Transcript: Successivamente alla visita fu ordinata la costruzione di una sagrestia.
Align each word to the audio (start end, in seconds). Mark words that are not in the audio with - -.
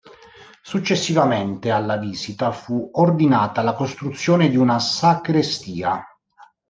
Successivamente 0.63 1.69
alla 1.69 1.95
visita 1.97 2.51
fu 2.51 2.89
ordinata 2.93 3.61
la 3.61 3.73
costruzione 3.73 4.49
di 4.49 4.57
una 4.57 4.79
sagrestia. 4.79 6.03